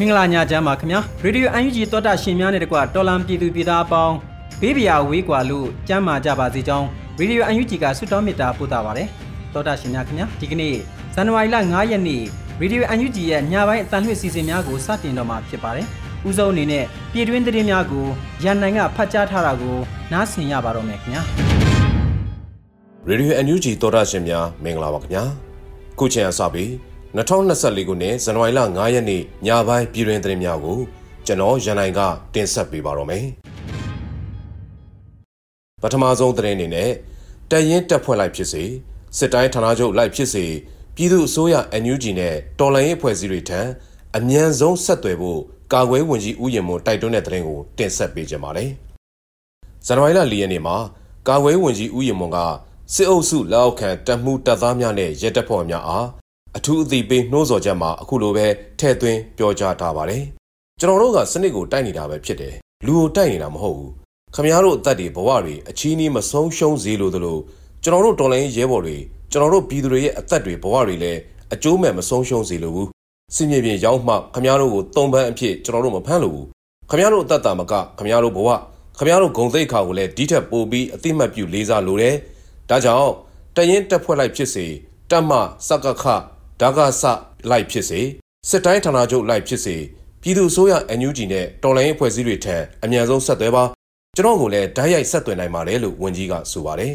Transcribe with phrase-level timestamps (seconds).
[0.00, 4.16] မင်္ဂလာညချမ်းပါခင်ဗျာရေဒီယို UNG သောတာရှင်များနဲ့တကွတော်လံပြည်သူပြည်သားအပေါင်း
[4.60, 6.86] ဘေးပြာဝေးကွာလို့ကြမ်းမာကြပါစေကြောင်း
[7.18, 9.08] ရေဒီယို UNG ကဆုတောင်းမေတ္တာပို့တာပါတယ်
[9.54, 10.74] သောတာရှင်များခင်ဗျာဒီကနေ့
[11.14, 12.22] ဇန်နဝါရီလ9ရက်နေ့
[12.60, 15.86] ရေဒီယို UNG ရဲ့ညပိုင်းအတန်လှည့်စီစဉ်များကိုစတင်တော့မှာဖြစ်ပါတယ်
[16.28, 18.06] ဦးဆုံးအနေနဲ့ပြည်တွင်းသတင်းများကို
[18.44, 19.76] ရန်နိုင်ကဖတ်ကြားထားတာကို
[20.12, 21.22] နားဆင်ရပါတော့မယ်ခင်ဗျာ
[23.08, 25.24] ရေဒီယို UNG သောတာရှင်များမင်္ဂလာပါခင်ဗျာ
[25.98, 30.78] ခုချိန်အစပြီး 2024ခုနှစ်ဇန်နဝါရီလ9ရက်နေ့ညပိုင်းပြည်တွင်သတင်းများကို
[31.26, 32.00] ကျွန်တော်ရန်နိုင်က
[32.34, 33.24] တင်ဆက်ပေးပါတော့မယ်။
[35.82, 36.90] ပထမဆုံးသတင်းအနေနဲ့
[37.50, 38.64] တရင်တက်ဖွဲ့လိုက်ဖြစ်စေ
[39.18, 40.44] စစ်တိုင်းဌာနချုပ်လိုက်ဖြစ်စေ
[40.96, 43.60] ပြည်သူအစိုးရ NUG နဲ့တော်လှန်ရေးအဖွဲ့အစည်းတွေထံ
[44.16, 45.40] အမြန်ဆုံးဆက်သွယ်ဖို့
[45.72, 48.70] ကာကွယ်ဝင်ကြီးဦးရင်မွန်တိုက်တွန်းတဲ့သတင်းကိုတင်ဆက်ပေးကြပါမယ်။
[49.86, 50.76] ဇန်နဝါရီလ4ရက်နေ့မှာ
[51.28, 52.38] ကာကွယ်ဝင်ကြီးဦးရင်မွန်က
[52.94, 56.19] စစ်အုပ်စုလက်အောက်ခံတပ်မှုတပ်သားများနဲ့ရဲတပ်ဖွဲ့များအား
[56.58, 58.46] အထူးအသိပေးနှိုးဆော်ချက်မှာအခုလိုပဲ
[58.80, 60.22] ထဲ့သွင်းပြောကြားထားပါတယ်။
[60.80, 62.54] ကျွန်တော်တို့ကစနစ်ကိုတိုက်နေတာပဲဖြစ်တယ်။
[62.86, 63.90] လူကိုတိုက်နေတာမဟုတ်ဘူး။
[64.34, 67.38] ခမည်းတော်အသက်တွေဘဝတွေအချီးနှီးမဆုံးရှုံးစေလိုသလို
[67.82, 68.96] ကျွန်တော်တို့တော်လိုင်းရဲဘော်တွေ
[69.30, 71.18] ကျွန်တော်တို့ပြည်သူတွေရဲ့အသက်တွေဘဝတွေလည်း
[71.52, 72.88] အကျိုးမဲ့မဆုံးရှုံးစေလိုဘူး။
[73.34, 76.46] စစ်မြေပြင်ရောက်မှခမည်းတော်ကိုတုံပန်းအဖြစ်ကျွန်တော်တို့မဖမ်းလို့ဘူး။
[76.90, 78.48] ခမည်းတော်အသက်တာမကခမည်းတော်ဘဝ
[78.98, 82.14] ခမည်းတော်ဂုံသိက္ခာကိုလည်းဒီထက်ပိုပြီးအသိမှတ်ပြုလေးစားလိုတယ်။
[82.70, 83.12] ဒါကြောင့်
[83.56, 84.66] တရင်တက်ဖွဲ့လိုက်ဖြစ်စေ
[85.10, 85.32] တက်မ
[85.68, 86.04] စကခ
[86.60, 87.02] ဒါကစ
[87.50, 88.00] လိုက်ဖြစ်စေ
[88.48, 89.76] စစ်တိုင်းဌာနချုပ်လိုက်ဖြစ်စေ
[90.22, 93.64] ပြည်သူ့အစိုးရ NUG နဲ့တော်လိုင်းအဖွဲ့အစည်းတွေထံအမြန်ဆုံးဆက်သွယ်ပါ
[94.16, 96.94] ကျွန်တော်ကိုလည်းဓာတ်ရိုက်ဆက်သွယ်နိုင်ပါတယ်လို့ဝန်ကြီးကဆိုပါတယ်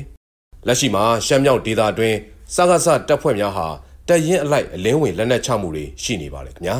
[0.67, 2.17] လက်ရှိမှာရှမ်းမြောက်ဒေသအတွင်း
[2.55, 3.67] စကားစတပ်ဖွဲ့များဟာ
[4.07, 6.77] တပ်ရင်းအလိုက်အလင်းဝင်လက်နက်ချမှုတွေရှိနေပါတယ်ခင်ဗျာ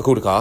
[0.00, 0.36] အခုတခါ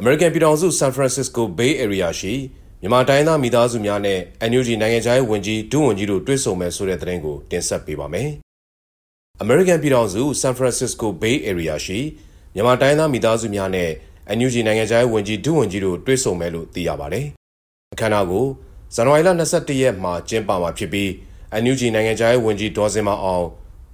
[0.00, 2.34] American ပြည်ထောင်စု San Francisco Bay Area ရှိ
[2.80, 4.18] မြန်မာတိုင်းသားမိသားစုများနဲ့
[4.50, 8.30] NUG နိုင်ငံခြားရေးဝန်ကြီးဒုဝန်ကြီးတို့တွေ့ဆုံမယ်ဆိုတဲ့သတင်းကိုတင်ဆက်ပေးပါမယ်။
[9.42, 11.98] American ပြည်ထောင်စု San Francisco Bay Area ရှိ
[12.54, 13.90] မြန်မာတိုင်းသားမိသားစုများနဲ့
[14.38, 17.26] NUG နိုင်ငံခြားရေးဝန်ကြီးဒုဝန်ကြီးတို့တွေ့ဆုံမယ်လို့သိရပါတယ်။
[17.92, 18.46] အခမ်းအနားကို
[18.94, 21.08] ဇန်နဝါရီလ22ရက်မှာကျင်းပမှာဖြစ်ပြီး
[21.62, 23.44] NUG နိုင်ငံခြားရေးဝန်ကြီးဒေါ်စင်မအောင်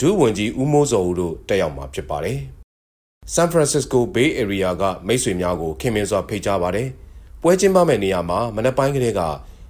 [0.00, 2.38] ဒုဝန်ကြီးဦးမိုးစောဦးတို့တက်ရောက်မှာဖြစ်ပါတယ်။
[3.34, 6.88] San Francisco Bay Area ကမိတ်ဆွေများကိုခင်မင်စွာဖိတ်ကြားပါတယ်။
[7.42, 9.20] ပွဲကျင်းပမယ့်နေရာမှာမနက်ပိုင်းကလေးက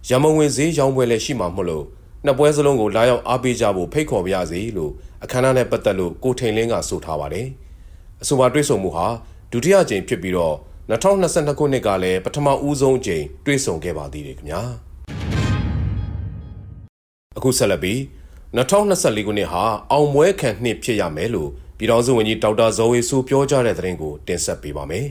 [0.09, 1.87] ရမုံဝင်ဈေးရောင်းပွဲလည်းရှိမှာမို့လို့
[2.25, 4.93] နှစ်ပွဲစလုံးကိုလာရောက်အားပေးကြဖို့ဖိတ်ခေါ်ပါရစေလို့
[5.25, 7.47] အခမ်းအနားနဲ့ပတ်သက်လို့ကိုထိန်လင်းကဆိုထားပါတယ်။
[8.23, 9.07] အဆိုပါတွေ့ဆုံမှုဟာ
[9.53, 10.55] ဒုတိယကြိမ်ဖြစ်ပြီးတော့
[10.91, 14.63] 2022ခုနှစ်ကလည်းပထမဦးဆုံးအကြိမ်တွေ့ဆုံခဲ့ပါသေးတယ်ခင်ဗျာ။
[17.37, 17.99] အခုဆက်လက်ပြီး
[18.57, 19.63] 2024ခုနှစ်ဟာ
[19.93, 25.07] အောင်ပွဲခံနှစ်ဖြစ်ရမယ်လို့ပြည်တော်စုဝန်ကြီးဒေါက်တာဇော်ဝေဆိုပြောကြားတဲ့သတင်းကိုတင်ဆက်ပေးပါမယ်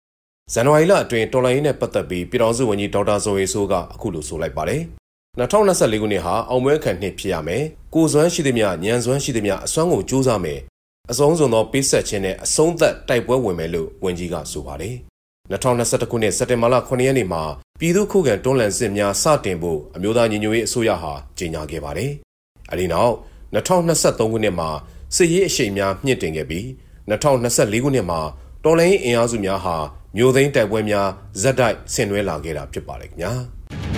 [0.52, 4.82] ။ဇန်နဝါရီလအတွင်းတော်လိုင်းနဲ့ပတ်သက်ပြီးပြည်တော်စုဝန်ကြီးဒေါက်တာဇော်ဝေဆိုကအခုလိုဆိုလိုက်ပါတယ်။
[5.38, 7.62] 2024ခုနှစ်ဟာအောင်ပွဲခံနှစ်ဖြစ်ရမယ်။
[7.94, 10.60] ကိုစွမ်းရှိသမျှညံစွမ်းရှိသမျှအစွမ်းကိုစူးစမ်းမယ်။
[11.10, 14.94] အဆုံးစွန်သောပေးဆက်ခြင်းနဲ့အဆုံးသက်တိုက်ပွဲဝင်မယ်လို့ဝန်ကြီးကဆိုပါတယ်။
[15.52, 17.42] 2021ခုနှစ်စက်တင်ဘာလ9ရက်နေ့မှာ
[17.80, 22.10] ပြည်သူ့ခုခံတွန်းလှန်စစ်များစတင်ဖို့အမျိုးသားညီညွတ်ရေးအစိုးရဟာကြေညာခဲ့ပါတယ်။
[22.70, 23.14] အဲဒီနောက်
[23.54, 24.68] 2023ခုနှစ်မှာ
[25.16, 26.64] စစ်ရေးအရှိန်များမြင့်တင်ခဲ့ပြီး
[27.10, 28.20] 2024ခုနှစ်မှာ
[28.64, 29.76] တော်လိုင်းအင်အားစုများဟာ
[30.16, 31.08] မျိုးသိန်းတိုက်ပွဲများ
[31.42, 33.32] ဇက်တိုက်ဆင်နွှဲလာခဲ့တာဖြစ်ပါတယ်ခင်ဗျာ။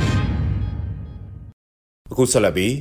[2.10, 2.75] အခုဆက်လက်ပြီး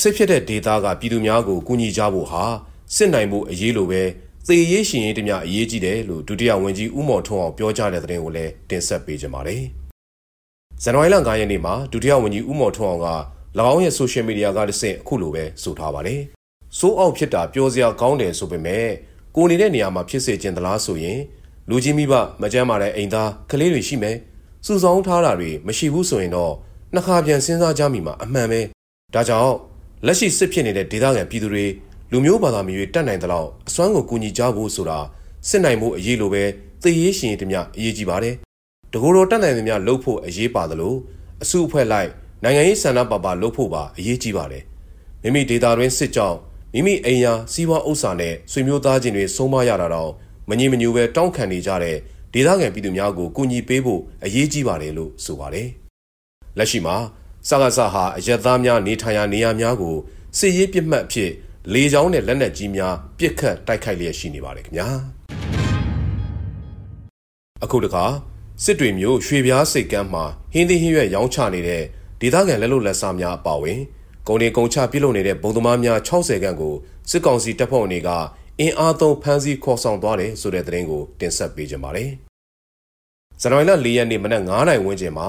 [0.00, 2.42] စစ်ဖြစ်တဲ့ဒေသကပြည်သူများကိုကူညီကြဖို့ဟာ
[2.94, 4.02] စစ်နိုင်မှုအရေးလိုပဲ
[4.46, 9.62] သေရေးရှင်ရေးတမျှအရေးကြီးတယ်လို့ဒုတိယဝန်ကြီးဦးမော်ထွန်းအောင်ပြောကြားတဲ့သတင်းကိုလည်းတင်ဆက်ပေးကြပါမယ်။
[10.82, 13.08] ဇန်နဝါရီလ9ရက်နေ့မှာဒုတိယဝန်ကြီးဦးမော်ထွန်းအောင်က၎
[13.72, 16.20] င်းရဲ့ဆိုရှယ်မီဒီယာကတဆင့်အခုလိုပဲဆိုထားပါတယ်။
[16.78, 18.86] စိုးအောက်ဖြစ်တာပြောစရာကောင်းတယ်ဆိုပေမဲ့
[19.36, 21.20] ကိုနေတဲ့နေရာမှာဖြစ်စေခြင်းသလားဆိုရင်
[21.68, 24.16] လူကြီးမိဘမကြမ်းမာတဲ့အိမ်သားကလေးတွေရှိမယ်။
[24.66, 26.54] စူဆောင်းထားတာတွေမရှိဘူးဆိုရင်တော့
[26.94, 28.60] နှစ်ခါပြန်စဉ်းစားကြမိမှာအမှန်ပဲ
[29.14, 29.56] ဒါကြောင့်
[30.06, 31.66] လက်ရှိစစ်ဖြစ်နေတဲ့ဒေသခံပြည်သူတွေ
[32.10, 34.98] လူမျိုးဘာသာမျိုးတတ်နိုင်တဲ့လောက်အစွမ်းကိုကူညီကြဖို့ဆိုတာ
[35.48, 36.44] စစ်နိုင်မှုအရေးလိုပဲ
[36.82, 38.34] သေရေးရှင်တမျှအရေးကြီးပါတယ်။
[38.92, 40.94] တကူတော်တတ်နိုင်သမျှလှုပ်ဖို့အရေးပါသလို
[41.42, 42.10] အစုအဖွဲ့လိုက်
[42.42, 44.62] နိုင်ငံရေးဆန္ဒပါပါလှုပ်ဖို့ပါအရေးကြီးပါတယ်။
[45.22, 46.38] မိမိဒေတာတွင်စစ်ကြောင်း
[46.74, 50.10] မိမိအိမ်ယာစီးပွားဥစ္စာနဲ့ဆွေမျိုးသားချင်းတွေဆုံးမရတာတော့
[50.48, 51.96] မငြိမညူပဲတောင်းခံနေကြတဲ့
[52.34, 55.68] ဒေသခံပြည်သူများကိုကူညီပေးဖို့အရေးကြီးပါတယ်လို့ဆိုပါတယ်။
[56.58, 56.96] လက်ရှိမှာ
[57.48, 59.96] စကားဆဟာအရက်သားများနေထိုင်ရာနေရာများကို
[60.38, 61.30] စစ်ရေးပြစ်မှတ်အဖြစ်
[61.72, 64.88] လေကြောင်းနဲ့လက်နက်ကြီးများပစ်ခတ်တိုက်ခိုက်လျက်ရှိနေပါတယ်ခင်ဗျာ
[67.64, 68.04] အခုတခါ
[68.64, 71.82] စစ်တွေမျိုးရွှေပြားစိတ်ကမ်းမှာဟင်းသီးဟင်းရွက်ရောင်းချနေတဲ့
[72.20, 73.80] ဒေသခံလက်လုံလက်စားများအပါအဝင်
[74.28, 76.74] ကုန်တင်ကုန်ချပြုလုပ်နေတဲ့ဗုံသမားများ60ခန့်ကို
[77.10, 78.10] စစ်ကောင်စီတပ်ဖွဲ့ဝင်တွေက
[78.60, 82.10] အင်အားသုံးဖမ်းဆီးခေါ်ဆောင်သွားတယ်ဆိုတဲ့သတင်းကိုတင်ဆက်ပေးကြပါမယ်။
[83.40, 85.28] ဇန်နဝါရီလ4ရက်နေ့မနက်9:00နာရီဝန်းကျင်မှာ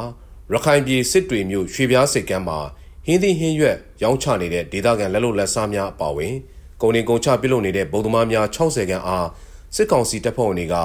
[0.53, 2.59] ရခိုင်ပြည်စစ်တွေမြို့ရွှေပြားစိတ်ကမ်းမှာ
[3.05, 6.33] ဟင်းသီးဟင်းရွက်ရောင်းချနေတဲ့ဒေသခံလက်လုံလက်စားများအပါအဝင်
[6.81, 9.27] ကုန်တင်ကုန်ချပြုလုပ်နေတဲ့ဗုံသမားများ60ခန့်အား
[9.75, 10.75] စစ်ကောင်စီတပ်ဖွဲ့ဝင်တွေက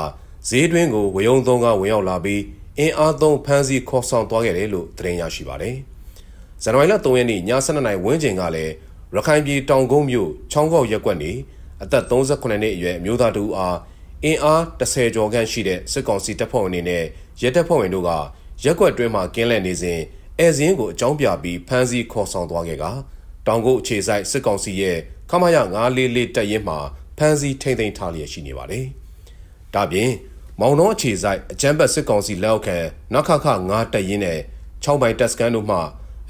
[0.49, 2.43] ဈေးတွင်းကိုဝေယုံသုံးကဝင်ရောက်လာပြီး
[2.79, 5.77] အင်အားသုံးဖမ်းဆီးခေါ်ဆောင်သွားခဲ့တယ်လို့သတင်းရရှိပါတယ်။
[6.63, 8.73] ဇန်နဝါရီလ3ရက်နေ့ည7:00နာရီဝန်းကျင်ကလည်း
[9.15, 11.33] ရခိုင်ပြည်တောင်ကုန်းမြို့ချောင်းကောက်ရက်ကွက်နေ
[11.83, 13.77] အသက်38နှစ်အရွယ်အမျိုးသားတူအား
[14.25, 17.05] အင်အား30ကျော်ခန့်ရှိတဲ့စစ်ကောင်စီတပ်ဖွဲ့ဝင်တွေနဲ့
[17.41, 18.11] ရဲတပ်ဖွဲ့ဝင်တို့က
[18.65, 20.01] ရက်ကွက်တွင်းမှာကင်းလှည့်နေစဉ်
[20.39, 22.85] အဲဇင်းကိုအကြောင်းပြပြီးဖမ်းဆီးခေါ်ဆောင်သွားခဲ့က
[23.47, 24.99] တောင်ကုတ်အခြေဆိုင်စစ်ကောင်စီရဲ့
[25.31, 25.57] ခမရ
[25.97, 26.79] 944တပ်ရင်းမှာ
[27.19, 28.87] ဖမ်းဆီးထိန်းသိမ်းထားလျက်ရှိနေပါတယ်။
[29.75, 30.11] ဒါပြင်
[30.61, 32.79] မောင်နှောအခြေဆိုင်အကြမ်းဖက်စစ်ကောင်စီလက်အောက်ခံ
[33.15, 34.41] နခခ9တပ်ရင်းနဲ့
[34.85, 35.79] 6ပိုင်တပ်စကန်တို့မှ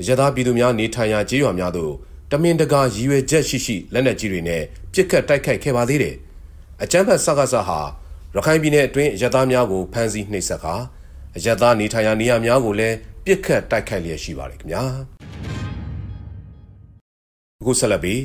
[0.07, 1.93] ရသပြည်သူများနေထိုင်ရာကျေးရွာများသို့
[2.31, 6.15] တမင်တကာရည်ရွယ်ချက်ရှိရှိလက်နက်ကြီးတွေနဲ့ပစ်ခတ်တိုက်ခိုက်ခဲ့ပါသေးတယ်။
[6.83, 7.81] အကြမ်းဖက်စကားဆဟာ
[8.37, 10.75] ရခိုင်ပြည်နယ်အတွင်းရသများကိုဖမ်းဆီးနှိပ်စက်ကာ
[11.37, 14.83] အရသနေထိုင်ရာနေရာများကိုလည်းပြစ်ခတ်တိုက်ခိုက်လျက်ရှိပါတယ်ခင်ဗျာ
[17.61, 18.21] အခုဆက်လက်ပြီး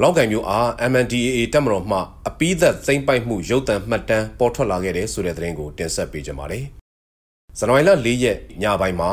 [0.00, 1.98] လောက်ကင်မျိုးအား MNDAA တပ်မတော်မှ
[2.28, 6.64] အပီးသက်သိမ့်ပိုက်မှုရုပ်သံမှတ်တမ်းပေါ်ထွက်လာခဲ့တဲ့ဆိုတဲ့သတင်းကိုတင်ဆက်ပေးကြပါမယ်။
[7.58, 9.10] ဇန်နဝါရီလ၄ရက်ညပိုင်းမှာ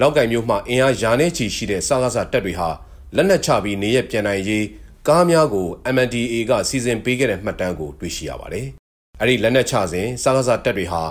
[0.00, 2.68] လောက်ကင်မျိုးမှအင်အားရာနဲ့ချီရှိတဲ့စကားစတပ်တွေဟာ
[3.16, 4.64] လက်နက်ချပြီးနေရပြန်နိုင်ရေး
[5.08, 8.66] ကားများကို MNDAA ကစီစဉ်ပေးခဲ့တဲ့မှတ်တမ်းကိုတွေ့ရှိရပါတယ်။
[9.20, 11.02] အဲဒီလက်နက်ချစဉ်စကားစတပ်တွေဟာ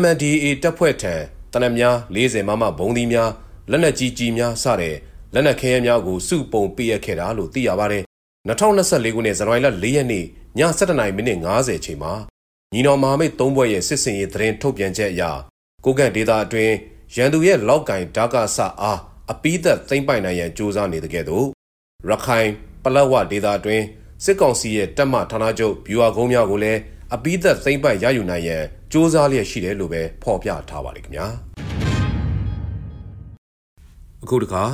[0.00, 1.14] MNDAA တပ်ဖွဲ့ထံ
[1.52, 3.30] တနက်များ40မမဘုံသီးများ
[3.70, 4.96] လက်နက်ကြီးကြီးများစတဲ့
[5.34, 8.04] လက်နက်ခဲယမ်းများကိုစုပုံပေးရခဲ့တာလို့သိရပါတယ်။
[8.48, 10.26] 2024ခုနှစ်ဇန်နဝါရီလ4ရက်နေ့ည
[10.58, 12.12] 7:50မိနစ်50ချိန်မှာ
[12.72, 15.22] ညီတော်မဟာမိတ်၃ဘွဲ့ရဲ့စစ်စင်ရေးသတင်းထုတ်ပြန်ချက်အရ
[15.84, 16.74] ကိုကန့်ဒေတာအတွင်း
[17.16, 19.00] ရန်သူရဲ့လောက်ကင်ဓာကဆအား
[19.32, 21.46] အပီးသက်သိမ့်ပိုင်နိုင်ရန်စ조사နေတဲ့ကဲ့သို့
[22.08, 22.48] ရခိုင်
[22.82, 23.84] ပလက်ဝဒေတာအတွင်း
[24.24, 26.80] စစ်ကောင်စီရဲ့တပ်မဌာနချုပ်ဗျူဟာကုန်းများကိုလည်း
[27.14, 28.62] အပီးသက်သိမ့်ပိုင်ရယူနိုင်ရန်
[28.92, 31.26] စ조사လျက်ရှိတယ်လို့ပဲဖော်ပြထားပါလိမ့်ခင်ဗျာ
[34.22, 34.64] အခုတခါ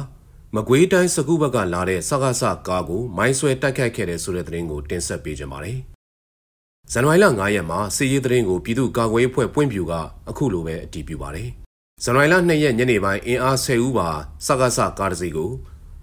[0.55, 5.79] မကွေးတိုင်းစကူဘက်ကလာတဲ့စကားစကားကိုမိုင်းဆွဲတိုက်ခိုက်ခဲ့တဲ့ဆိုတဲ့သတင်းကိုတင်ဆက်ပေးကြပါမယ်
[6.93, 9.93] ဇန်နဝါရီလ9ရက်မှာစီရေးသတင်းကိုပြည်သူ့ကာကွယ်ရေးဖွဲ့ပွင့်ပြူက
[10.31, 11.49] အခုလိုပဲအတည်ပြုပါတယ်
[12.05, 14.09] ဇန်နဝါရီလ2ရက်ညနေပိုင်းအင်အား10ဦးပါ
[14.47, 15.51] စကားစကားတစ်စီးကို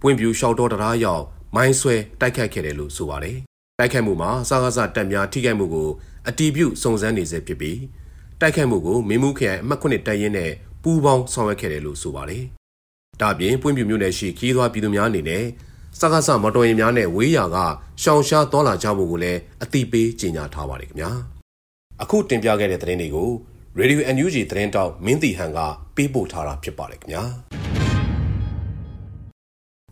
[0.02, 1.24] ပွင့်ပြူရှောက်တော်တရားရောက်
[1.56, 3.38] မိုင်းဆွဲတိုက်ခိုက်ခဲ့တယ်လို့ဆိုပါတယ်
[3.80, 5.90] တိုက်ခိုက်မှုမှာစကားစတပ်များထိခိုက်မှုကို
[6.28, 7.80] အတီးပြုစုံစမ်းနေစေဖြစ်ပြီး
[8.42, 10.52] တိုက်ခိုက်မှုကိုမင်းမှုခရိုင်အမှတ်9တပ်ရင်းနဲ့
[10.84, 12.44] ပူးပေါင်းဆောင်ရွက်ခဲ့တယ်လို့ဆိုပါတယ်။
[13.22, 15.44] ဒါပြင်ပွင့်ပြူမြို့နယ်ရှိခီးသွားပြည်သူများအနေနဲ့
[16.00, 17.58] စကားစမော်တော်ယာဉ်များနဲ့ဝေးရာက
[18.02, 21.12] ရှောင်ရှားသွားလာကြဖို့ကိုလည်းအတိပေးကြေညာထားပါတယ်ခင်ဗျာ။
[22.02, 23.30] အခုတင်ပြခဲ့တဲ့သတင်းတွေကို
[23.80, 25.60] Radio NUG သတင်းတောက်မင်းတီဟန်က
[25.96, 27.24] ပေးပို့ထားတာဖြစ်ပါတယ်ခင်ဗျာ။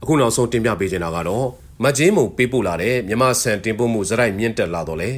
[0.02, 1.46] အခုနောက်ဆုံးတင်ပြပေးချင်တာကတော့
[1.84, 5.10] မတ်ဂျင်းမုံပေးပို့လာတဲ့မြမဆန်တင်ပို့မှုဇရိုက်မြင့်တက်လာတော့လေ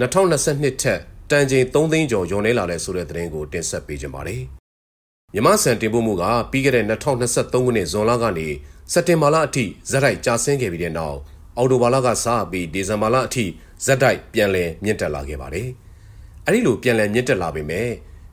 [0.00, 1.00] 2022ထက်
[1.30, 4.42] တန်ချိန်3သိန်းကျော်ရုံနေလာတဲ့ဆိုတဲ့သတင်းကိုတင်ဆက်ပေးကြပါမယ်။
[5.34, 8.48] မြမဆန်တင်ပို့မှုကပြီးခဲ့တဲ့2023ခုနှစ်ဇွန်လကနေ
[8.92, 11.18] စက်တင်ဘာလအထိဇက်တိုက်ကျဆင်းခဲ့ပြီးတဲ့နောက်
[11.56, 13.44] အော်တိုဘာလကစပြီးဒီဇင်ဘာလအထိ
[13.84, 15.68] ဇက်တိုက်ပြန်လည်မြင့်တက်လာခဲ့ပါတယ်။
[16.46, 17.88] အဲဒီလိုပြန်လည်မြင့်တက်လာပေမဲ့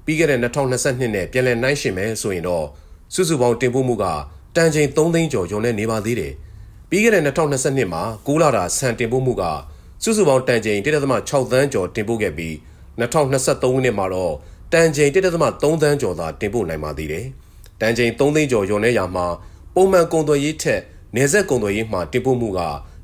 [0.05, 2.65] ပြီးခဲ့တဲ့2022နဲ့ပြန်လည်နှိုင်းယှဉ်မယ်ဆိုရင်တော့
[3.13, 4.05] စုစုပေါင်းတင်ပို့မှုက
[4.55, 6.33] တန်ချိန်3သိန်းကျော်ရုံနဲ့နေပါသေးတယ်။
[6.89, 9.43] ပြီးခဲ့တဲ့2022မှာ6လတာဆန်တင်ပို့မှုက
[10.03, 12.55] စုစုပေါင်းတန်ချိန်1.6သန်းကျော်တင်ပို့ခဲ့ပြီး
[13.01, 14.33] 2023ခုနှစ်မှာတော့
[14.73, 17.25] တန်ချိန်1.3သန်းကျော်သာတင်ပို့နိုင်ပါသေးတယ်။
[17.81, 19.25] တန်ချိန်3သိန်းကျော်ရုံနဲ့ရာမှာ
[19.75, 20.81] ပုံမှန်ကုန်သွယ်ရေးထက်
[21.15, 22.59] နေဆက်ကုန်သွယ်ရေးမှာတင်ပို့မှုက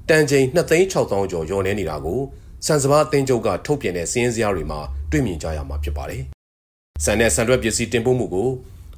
[0.10, 2.20] တန်ချိန်2သိန်း6သောင်းကျော်ရုံနေနေတာကို
[2.66, 4.80] စံစဘာအသင်းချုပ်ကထုတ်ပြန်တဲ့စီးရင်စရာတွေမှာ
[5.12, 6.24] တွေ့မြင်ကြရမှာဖြစ်ပါတယ်။
[7.06, 8.50] စံနဲ့စံတွက်ပစ္စည်းတင်ပို့မှုကို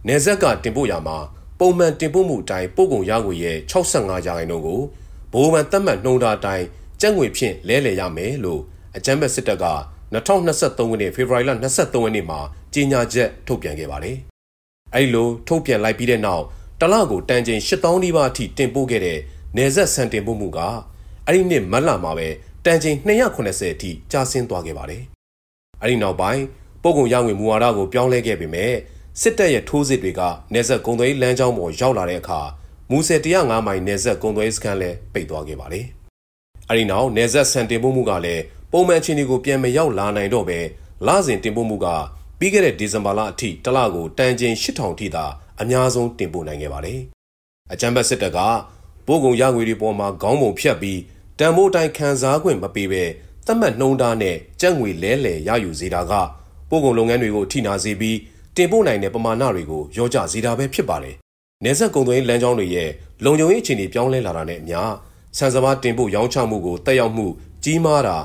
[0.07, 1.17] နေဆက်ကတင်ပို့ရမှာ
[1.59, 4.81] ပုံမှန်တင်ပို့မှုအတိုင်းပို့ကုန်ရငွေရဲ့65ရာခိုင်နှုန်းကို
[5.33, 6.65] ဘိုးမှန်သတ်မှတ်နှုန်းထားအတိုင်း
[7.01, 8.61] ကျပ်ငွေဖြင့်လဲလှယ်ရမယ်လို့
[8.97, 9.65] အကြမ်းဖက်စစ်တပ်က
[10.13, 12.39] 2023ခုနှစ်ဖေဖော်ဝါရီလ23ရက်နေ့မှာ
[12.73, 14.17] ကြေညာချက်ထုတ်ပြန်ခဲ့ပါတယ်။
[14.95, 16.43] အဲဒီလိုထုတ်ပြန်လိုက်ပြီးတဲ့နောက်
[16.81, 19.19] တလကိုတန်ချိန်8000နီးပါးအထိတင်ပို့ခဲ့တဲ့
[19.57, 20.59] နေဆက်ဆန်တင်ပို့မှုက
[21.25, 22.27] အဲ့ဒီနှစ်မတ်လမှာပဲ
[22.65, 25.01] တန်ချိန်290အထိကျဆင်းသွားခဲ့ပါတယ်။
[25.81, 26.43] အဲ့ဒီနောက်ပိုင်း
[26.83, 28.73] ပို့ကုန်ရငွေမူဝါဒကိုပြောင်းလဲခဲ့ပေမဲ့
[29.21, 30.21] စစ်တပ်ရဲ့ထိုးစစ်တွေက
[30.53, 32.39] နေဆက်ကုံသွေးလမ်းကြောင်းပေါ်ရောက်လာတဲ့အခါ
[32.91, 35.85] မူဆယ်105မိုင်နေဆက်ကုံသွေးစခန်းလည်းပိတ်သွားခဲ့ပါတယ်။
[36.69, 40.59] အဲဒီနောက်နေဆက်ဆန်တင်ပို့မှုကလည်း ပုံမှန်အခြေအနေကိုပြန်မရောက်လာနိုင်တော့ပဲ
[41.07, 41.87] လစဉ်တင်ပို့မှုက
[42.39, 45.25] ပြီးခဲ့တဲ့ဒီဇင်ဘာလအထိတစ်လကိုတန်ချိန်8000ထိသာ
[45.61, 46.99] အများဆုံးတင်ပို့နိုင်ခဲ့ပါတယ်။
[47.73, 48.39] အကြံဘက်စစ်တပ်က
[49.07, 50.99] ပို့ကုန်ရငွေတွေပေါ်မှာခေါင်းပုံဖြတ်ပြီး
[51.39, 53.03] တန်မိုးတိုင်းခံစား권မပေးပဲ
[53.45, 56.13] သတ်မှတ်နှုံးသားနဲ့ကြက်ငွေလဲလှယ်ရယူစေတာက
[56.69, 58.17] ပို့ကုန်လုပ်ငန်းတွေကိုထိနာစေပြီး
[58.55, 61.15] တင်ပို့နိုင်တဲ့ပမာဏတွေကိုရောကြစေတာပဲဖြစ်ပါတယ်။
[61.63, 62.89] နေဆက်ကုံသွင်းလမ်းကြောင်းတွေရဲ့
[63.23, 64.79] လုံခြုံရေးအခြေအနေပြောင်းလဲလာတာနဲ့အမျှ
[65.37, 67.27] ဆန်စပါးတင်ပို့ရောင်းချမှုကိုတက်ရောက်မှု
[67.63, 68.17] ကြီးမားတာ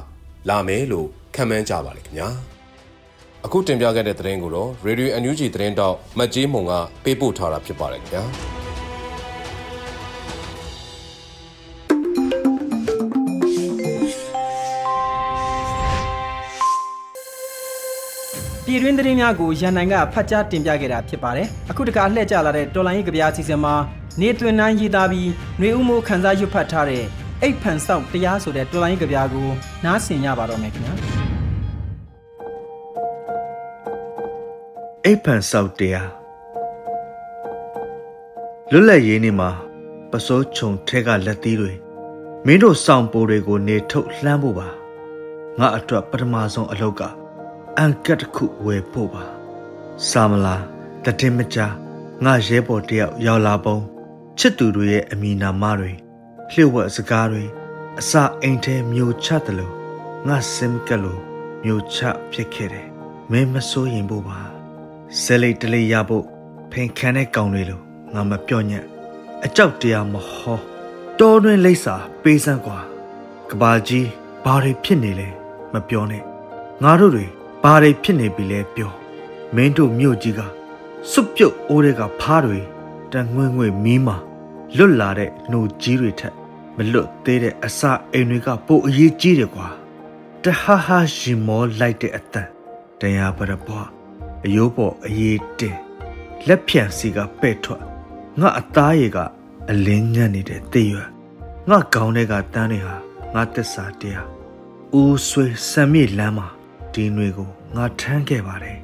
[0.48, 2.28] လာမယ်လို့ခန့်မှန်းကြပါလေခင်ဗျာ။
[3.44, 6.72] အခုတင်ပြခဲ့တဲ့သတင်းကိုတော့ Radio NUG သတင်းတောက်မတ်ကြီးမုံက
[7.04, 8.22] ပေးပို့ထားတာဖြစ်ပါတယ်ခင်ဗျာ။
[18.64, 23.74] ပြည်တွင်းသတင်းများကိုရန်နိုင်ကဖတ်ကြားတင်ပြခဲ့တာဖြစ်ပါတယ်။အခုတခါလှည့်ကြလာတဲ့တော်လိုင်းရေးကြပြအစီအစဉ်မှာ
[24.20, 27.04] နေသွင်းနှန်းရေးသားပြီးຫນွေဦးမိုးခန်းစားရွတ်ဖတ်ထားတဲ့
[27.42, 29.48] အိတ်ဖန်ဆောင်တရားဆိုတဲ့တော်လိုင်းရေးကြပြကို
[29.84, 30.94] နားဆင်ရပါတော့မယ်ခင်ဗျာ။
[35.04, 36.08] အိတ်ဖန်ဆောင်တရား
[38.70, 39.50] လွတ်လပ်ရေးနေ့မှာ
[40.10, 41.72] ပစိုးချုံထဲကလက်သီးတွေ
[42.46, 44.68] မင်းတို့ဆောင်ပိုးတွေကိုနေထုတ်လှမ်းဖို့ပါ
[45.58, 47.02] ငါအတွက်ပထမဆုံးအလုပ်က
[47.76, 49.24] အန်ကတ်တစ်ခုဝယ်ဖို့ပါ
[50.08, 50.56] စာမလာ
[51.04, 51.58] တည်မကြ
[52.24, 53.76] ငါရဲဘော်တယောက်ရောက်လာပုံ
[54.38, 56.03] ချစ်သူတွေရဲ့အမိနာမတွေ
[56.50, 57.44] လျှို့ဝှက်စကားတွေ
[58.00, 59.72] အစအိမ်ထဲမျိုးချတယ်လို့
[60.28, 61.20] ငါစင်ကလို့
[61.64, 61.98] မျိုးချ
[62.32, 62.86] ဖြစ်ခဲ့တယ်
[63.30, 64.38] မင်းမစိုးရင်ဖို့ပါ
[65.22, 66.24] ဇလိတ်တလေးရဖို့
[66.72, 67.82] ဖင်ခံတဲ့ကောင်တွေလို့
[68.14, 68.84] ငါမပြော့ညံ့
[69.44, 70.58] အကြောက်တရားမဟော
[71.20, 72.78] တော်တွင်လိမ့်စာပေးစမ်းကွာ
[73.50, 74.08] ကဘာကြီး
[74.44, 75.28] ဘာတွေဖြစ်နေလဲ
[75.72, 76.22] မပြောနဲ့
[76.82, 77.26] ငါတို့တွေ
[77.62, 78.92] ဘာတွေဖြစ်နေပြီလဲပြော
[79.54, 80.40] မင်းတို့မြို့ကြီးက
[81.10, 82.58] စွတ်ပြုတ်အိုးတွေကဖားတွေ
[83.12, 84.16] တန်ငွေ့ငွေ့မီးမှာ
[84.76, 86.34] လွတ်လာတဲ့နှုတ်ကြီးတွေထက်
[86.76, 89.68] မလွတ်သေးတဲ့အစာအိမ်တွေကပိုအရေးကြီးတယ်ကွာ
[90.44, 92.48] တဟာဟာရှင်မောလိုက်တဲ့အတန်
[93.00, 93.88] တရားပရပွား
[94.44, 95.76] အယိုးပေါ်အရေးတင်
[96.46, 97.82] လက်ဖြန့်စီကပဲ့ထွက်
[98.40, 99.18] ငါအသားရည်က
[99.70, 101.08] အလင်းညံ့နေတဲ့တေးရွယ်
[101.70, 102.96] ငါခေါင်းထဲကတန်းတွေဟာ
[103.34, 104.26] ငါတစ္ဆာတရား
[105.00, 106.48] ဦးဆွေစံမြေလမ်းမှာ
[106.92, 108.78] ဒီຫນွေကိုငါထမ်းခဲ့ပါတယ်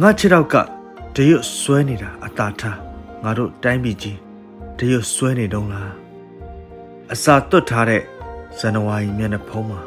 [0.00, 0.54] ငါခြေတော့က
[1.14, 2.78] တရွတ်ဆွဲနေတာအသာထား
[3.22, 4.23] ငါတို့တိုင်းပြည်ကြီး
[4.78, 5.92] တရွတ်ဆွဲနေတုံးလား
[7.12, 8.02] အစာတွတ်ထားတဲ့
[8.58, 9.80] ဇန်နဝါရီမျက်နှာဖုံးမှာ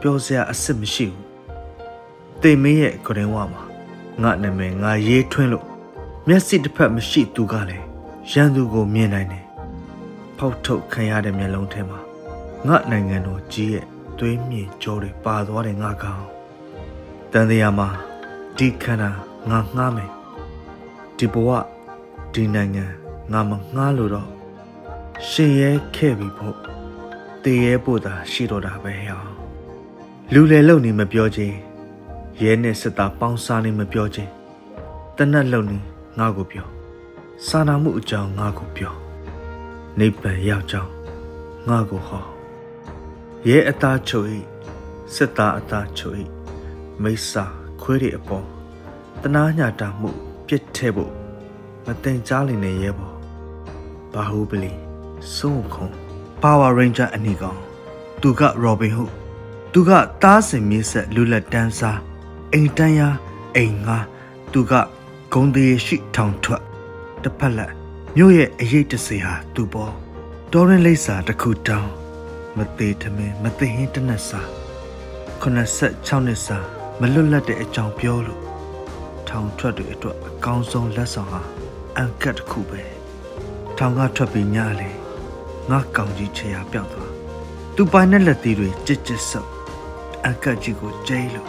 [0.00, 1.24] ပျော်စရာအစ်စ်မရှိဘူး
[2.42, 3.62] တေမင်းရဲ့ကရင်ဝမှာ
[4.22, 5.66] ငါနာမည်ငါရေးထွင်းလို့
[6.28, 7.86] မျက်စိတစ်ဖက်မရှိသူကလည်း
[8.32, 9.46] ရန်သူကိုမြင်နိုင်တယ်
[10.38, 12.00] ဖောက်ထုတ်ခံရတဲ့မျက်လုံးထဲမှာ
[12.66, 13.84] ငါနိုင်ငံတော်ကြီးရဲ့
[14.18, 16.24] သွေးမြင့်ကြောတွေပါသွားတယ်ငါကောင်
[17.32, 17.88] တန်တရားမှာ
[18.56, 19.10] ဒီခန္ဓာ
[19.50, 20.10] ငါငှားမယ်
[21.16, 21.48] ဒီဘဝ
[22.32, 22.86] ဒီနိုင်ငံ
[23.30, 24.28] ငါမငှားလို့တော့
[25.28, 26.56] ရှင်ရဲခဲ့ပြီဖို့
[27.42, 29.22] တည်ရဲဖို့သာရှိတော့တာပဲဟော
[30.32, 31.56] လူလေလုံနေမပြောချင်း
[32.42, 34.30] ရဲနဲ့စစ်သားပေါင်းစားနေမပြောချင်း
[35.16, 35.78] တနတ်လုံနေ
[36.18, 36.66] ငါကိုပြော
[37.46, 38.94] စာနာမှုအကြောင်းငါကိုပြော
[39.98, 40.92] နိဗ္ဗာန်ရောက်ကြောင်း
[41.68, 42.24] ငါကိုဟော
[43.48, 44.38] ရဲအသားချုပ်ဤ
[45.14, 46.24] စစ်သားအသားချုပ်ဤ
[47.02, 47.44] မိစ္ဆာ
[47.82, 48.46] ခွေးတွေအပေါ်
[49.22, 50.10] တနာညာတာမှု
[50.46, 51.12] ပြစ်ထဲဖို့
[51.84, 53.11] မတင်ကြားလိမ့်နေရဲပေါ့
[54.14, 54.72] ဘာဟုပလီ
[55.36, 55.86] စုံခုံ
[56.42, 57.58] Power Ranger အနီကောင်
[58.22, 59.10] သူက Robin Hood
[59.72, 59.90] သူက
[60.22, 61.98] တားစင်မြေးဆက်လူလက်တန်းစား
[62.52, 63.00] အိမ်တန်းရ
[63.56, 63.98] အိမ်ငါ
[64.52, 64.72] သူက
[65.32, 66.62] ဂုံသေးရှိထောင်ထွက်
[67.22, 67.72] တစ်ဖက်လက်
[68.16, 69.92] မြို့ရဲ့အရေးတစေဟာသူပေါ်
[70.52, 71.90] တော်ရင်လိပ်စာတစ်ခုတောင်း
[72.56, 74.40] မသေးထမင်းမသိဟင်းတနက်စာ
[75.42, 76.58] 86နှစ်စာ
[77.00, 78.40] မလွတ်လပ်တဲ့အကြောင်းပြောလို့
[79.28, 81.40] ထောင်ထွက်တွေအတွက်အကောင်းဆုံးလက်ဆောင်ဟာ
[81.96, 82.80] အန်ကတ်တစ်ခုပဲ
[83.78, 84.90] ထောင်ကထွက်ပြီးညလေ
[85.70, 87.12] ငါကောင်ကြီးချရာပြောက်သွား
[87.74, 89.50] သူပိုင်တဲ့လက်သေးတွေကြစ်ကြစ်ဆုပ်
[90.24, 91.48] အန်ကတ်ကြီးကိုကျိလို့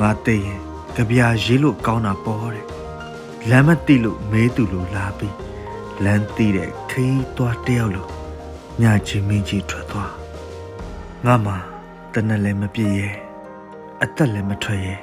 [0.00, 0.60] ငါသိရင်
[0.96, 2.66] ကြပြာရေးလို့ကောင်းတာပေါ်တဲ့
[3.50, 5.36] လမ်းမသိလို့မဲသူလိုလာပြီး
[6.04, 8.10] လမ်းသိတဲ့ခီးသွားတယောက်လို့
[8.82, 10.12] ညချင်းမင်းကြီးထွက်သွား
[11.24, 11.54] ငါမှ
[12.14, 13.14] တနက်လည်းမပြည့်ရဲ့
[14.02, 14.94] အသက်လည်းမထွက်ရဲ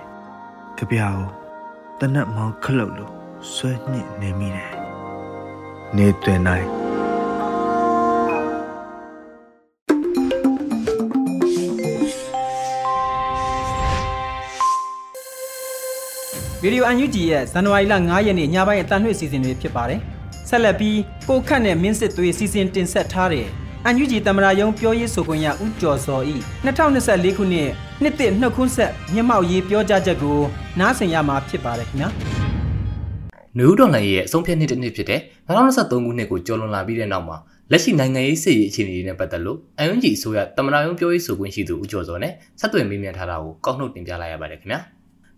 [0.78, 1.30] ကြပြာကို
[2.00, 3.12] တနက်မောင်းခလုတ်လို့
[3.54, 4.81] ဆွဲညစ်နေမိတယ်
[5.98, 6.66] နေတွင်နိုင်
[16.62, 20.00] ဗီဒီယို UNG ရဲ့ဇန်နဝါရီလ9ရက်နေ့ညပိုင်းအတန်လွှင့်စီစဉ်တွေဖြစ်ပါတယ်။
[20.50, 20.98] ဆက်လက်ပြီး
[21.30, 23.48] ကိုခန့်နဲ့မင်းစစ်သွေးစီစဉ်တင်ဆက်ထားတဲ့
[23.86, 27.70] အန်ယူဂျီသမ္မတရုံးပြောရေးဆိုခွင့်ရဦးကျော်စောဤ2024ခုနှစ်
[28.02, 30.40] နှစ်သစ်နှုတ်ခွန်းဆက်မျက်မှောက်ရေးပြောကြားချက်ကို
[30.80, 32.31] နားဆင်ရမှာဖြစ်ပါတယ်ခင်ဗျာ
[33.58, 37.38] နယူးဒေါ်လာရဲ့အဆုံးဖြတ်နှစ်တစ်နှစ်ဖြစ်တဲ့2023ခုနှစ်ကိုကျော်လွန်လာပြီးတဲ့နောက်မှာ
[37.72, 44.80] လက်ရှိနိုင်ငံရေးစစ်ရေးအခြေအနေတွေနဲ့ပတ်သက်လို့အန်ယူဂျီအစိုးရသမ္မတရုံးပြောရေးဆိုခွင့်ရှိသူဦးကျော်စောနဲ့ဆက်သွယ်မေးမြန်းထားတာကိုကောက်နှုတ်တင်ပြလိုက်ရပါတယ်ခင်ဗျာ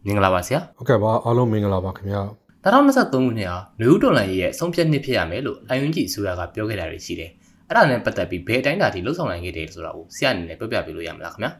[0.05, 2.21] မင်္ဂလာပါဆရာဟုတ်ကဲ့ပါအားလုံးမင်္ဂလာပါခင်ဗျာ
[2.63, 7.31] 2023ခုနှစ်ဟာနယူးဒေါ်လာရဲ့အဆုံးဖြတ်နှစ်ဖြစ်ရမယ်လို့အန်ယူဂျီအစိုးရကပြောခဲ့တာတွေရှိတယ်
[7.69, 11.51] အဲ့ဒါနဲ့ပတ်သက်ပြီးဘယ်အတိုင်းတာထိလှုပ်ဆောင်နိုင်ခဲ့တယ်ဆိုတာကိုဆရာအနေနဲ့ပြောပြပေးလို့ရမလားခင်ဗျာ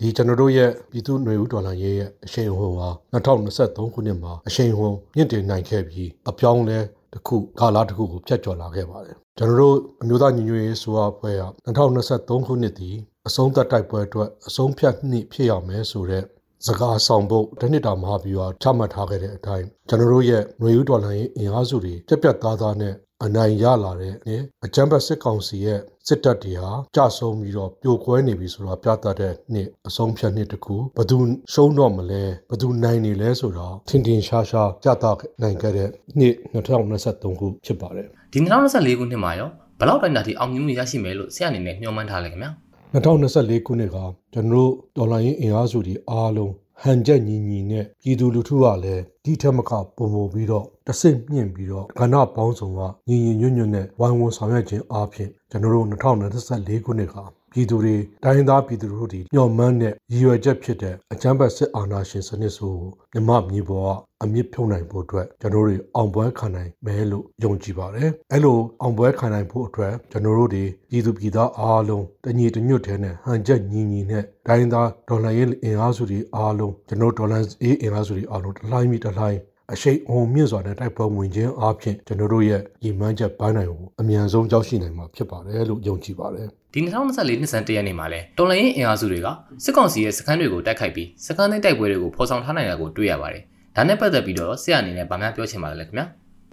[0.00, 6.78] ဒီကျွန်တော်တို့ရဲ့ပြည်သူ့ຫນွေဦးဒေါ်လာရေးရဲ့အရှိန်ဟွန်ဟာ2023ခုနှစ်မှာအရှိန်ဟွန်မြင့်တင်နိုင်ခဲ့ပြီးအပြောင်းလဲ
[7.12, 12.96] တစ်ခုကာလတစ်ခုကိုဖြတ်ကျော်လာခဲ့ပါတယ်ကျွန်တော်တို့အမျိုးသားညီညွတ်ရေးဆိုအဖွဲက2023ခုနှစ်တည်
[13.28, 16.24] အဆုံးသက်တိုက်ပွဲအတွက်အဆုံးဖြတ်နှစ်ဖြစ်ရမယ်ဆိုတဲ့
[16.66, 22.94] စကားဆောင်ဖို့တနစ်တာမဟာဗျူဟာချမှတ်ထားခဲ့တဲ့အတိုင်းကျွန်တော်တို့ရဲ့ຫນွေဦးဒေါ်လာရေးအင်အားစုတွေပြက်ပြက်သားသားနဲ့
[23.25, 31.17] အနိုင်ရလာတဲ့နဲ့အကြမ်းဖက်စစ်ကောင်စီရဲ့စစ်တပ်တွေဟာကြဆုံပြီးတော့ပြိုကွဲနေပြီဆိုတာပြသတဲ့နှစ်အဆုံးဖြတ်နှစ်တခုဘသူ
[31.53, 35.05] ရှုံးတော့မလဲဘသူနိုင်နေလဲဆိုတော့ထင်ထင်ရှားရှားကြသ
[35.41, 38.39] နိုင်ခဲ့တဲ့နှစ်2023ခုဖြစ်ပါတယ်ဒီ
[38.71, 39.49] 2024ခုနှစ်မှာရော
[39.79, 42.51] ဘလောက်တိုင်းတာထိအောင်မြင်မှုရရှိမယ်လို့ဆရာအနေနဲ့ညွှန်မှန်းထားလိုက်ခင်ဗျာ
[42.93, 43.97] 2024ခုနှစ်က
[44.33, 46.51] ကျွန်တော်တို့ဒေါ်လာရင်းအင်အားစုတွေအားလုံး
[46.83, 57.15] ဟန်ချက်ညီညီနဲ့ပြည်သူလူထုကလည်းဒီထက်မကပုံပုံပြီးတော့တဆင့်မြင့်ပြီးတော့ကဏ္ဍပေါင်းစုံကညီညီညွတ်ညွတ်နဲ့ဝိုင်းဝန်းဆောင်ရွက်ခြင်းအားဖြင့်ကျွန်တော်တို့2024ခုနှစ်က
[57.51, 62.75] ပြည်သူတွေတိုင်းသားပြည်သူတို့တွေညှော်မှန်းတဲ့ရည်ရွယ်ချက်ဖြစ်တဲ့အကြမ်းဖက်စစ်အာဏာရှင်စနစ်ဆို
[63.13, 79.39] မြမမြေပေါ်ကအမြင့်ဖြုံနိုင်ဖို့အတွက်ကျွန်တော်တို့အောင်ပွဲခံနိုင်မယ်လို့ယုံကြည်ပါတယ်။အဲ့လိုအောင်ပွဲခံနိုင်ဖို့အတွက်ကျွန်တော်တို့ဒီပြည်သူပြည်သားအားလုံးတညီတညွတ်တဲ့နဲ့ဟန်ချက်ညီညီနဲ့တိုင်းသားဒေါ်လာရေးအင်အားစုတွေအားလုံးကျွန်တော်ဒေါ်လာရေးအင်အားစုတွေအားလုံးတစ်လှိုင်းပြီးတစ်လှိုင်း
[79.73, 89.27] အရှိန်အဟုန်မြင့်စွာနဲ့တိုက်ပွဲဝင်ခြင်းအပြင်ကျွန်တော်တို့ရဲ့ရည်မှန်းချက်ပိုင်းနိုင်ကိုအမြန်ဆုံးကြောက်ရှိနိုင်မှာဖြစ်ပါတယ်လို့ယုံကြည်ပါတယ် ဒီ2024နှစ်ဆန်းတရက်နေ့မှာလဲတော်လိုင်းရင်အင်အားစုတွေက
[89.63, 93.43] စစ်ကောင်စီရဲ့စခန်းတွေကိုတိုက်ခိုက်ပြီးစခန်းသိမ်းတိုက်ပွဲတွေကိုဖော်ဆောင်ထားနိုင်တာကိုတွေ့ရပါတယ်
[93.75, 96.05] ဒါနဲ့ပတ်သက်ပြီးတော့ဆရာအနေနဲ့ဗမာပြောချင်ပါတယ်လေခင်ဗျာ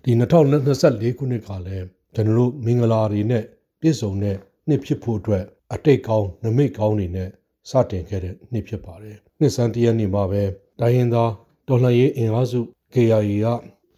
[0.04, 3.44] ဒီ2024ခုနှစ်ကလည်းကျွန်တော်တို့မင်္ဂလာတွေနဲ့
[3.80, 4.36] ပြည့်စုံတဲ့
[4.68, 7.28] နှစ်ဖြစ်ဖို့အတွက်အတိတ်ကောင်းနမိတ်ကောင်းတွေနဲ့
[7.70, 10.42] စတင်ခဲ့တဲ့နှစ်ဖြစ်ပါတယ်နှစ်ဆန်းတရက်နေ့မှာပဲ
[10.80, 11.30] တိုင်းရင်းသား
[11.68, 12.60] တော်လှန်ရေးအင်အားစု
[12.94, 13.22] KIA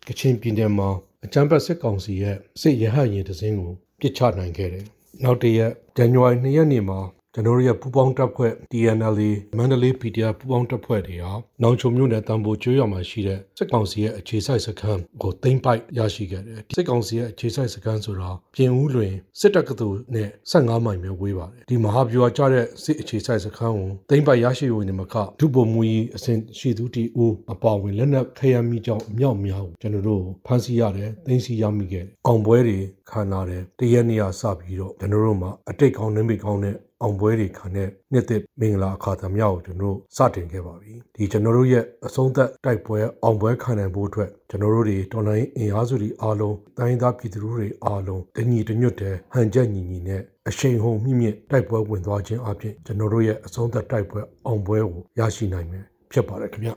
[0.06, 0.88] ကကချင်ပြည်နယ်မှာ
[1.24, 4.86] အကြမ်းဖက်စစ်ကောင်စီရဲ့စစ်ရဟတ်ရင်တစင်းကိုပစ်ချနိုင်ခဲ့တယ်။
[5.22, 7.00] နောက်တရက်ဇန်နဝါရီ2ရက်နေ့မှာ
[7.34, 32.78] ကျွန်တော်တို့ရဲ့ပူပေါင်းတပ်ဖွဲ့ TNLA မန္တလေး PDF ပူပေါင်းတပ်ဖွဲ့တွေဟာနောင်ချုံမြို့နယ်တံပိုကျွော်မှာရှိတဲ့စစ်ကောင်စီရဲ့အခြေစိုက်စခန်းကိုသိမ်းပိုက်ရရှိခဲ့တယ်စစ်ကောင်စီရဲ့အခြေစိုက်စခန်းဆိုတာပြင်ဦးလွင်စစ်တပ်ကတူနဲ့15မိုင်ပဲဝေးပါတယ်ဒီမဟာဗျူဟာကျတဲ့စစ်အခြေစိုက်စခန်းကိုသိမ်းပိုက်ရရှိဝင်နေမှာကဒုဗိုလ်မှူးကြီးအစဉ်ရှိသူတီဦးအပါဝင်လက်နက်ခရမ်းမိကြောင့်အမြောက်များကိုကျွန်တော်တို့ဖမ်းဆီးရတယ်သိမ်းဆီးရမိခဲ့အောင်ပွဲတွေ
[33.10, 56.70] ခံလာတယ်တရက်နေရစပြီးတော့ကျွန်တော်တို့မှာအတိတ်ကောင်းနေမိကောင်းတဲ့ အောင်ပွဲတွေခံတဲ့နှစ်သက်မင်္ဂလာအခါသမယကိုကျွန်တော်တို့စတင်ခဲ့ပါပြီဒီကျွန်တော်တို့ရဲ့အဆုံးသက်တိုက်ပွဲအောင်ပွဲခံနိုင်ဖို့အတွက်ကျွန်တော်တို့တွေတော်လိုင်းအင်အားစုတွေအားလုံးတိုင်းသားပြည်သူတွေအားလုံးတညီတညွတ်တဲ့ဟန်ချက်ညီညီနဲ့အရှိန်ဟုန်မြင့်မြင့်တိုက်ပွဲဝင်သွားခြင်းအပြင်ကျွန်တော်တို့ရဲ့အဆုံးသက်တိုက်ပွဲအောင်ပွဲကိုရရှိနိုင်မယ်ဖြစ်ပါတယ်ခင်ဗျ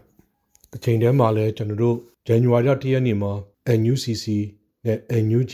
[0.71, 3.31] တစ်ချိန်တည်းမှာလည်းကျွန်တော်တို့ဇန်နဝါရီလ၁ရက်နေ့မှာ
[3.79, 4.25] NUCC
[4.85, 5.53] နဲ့ NUG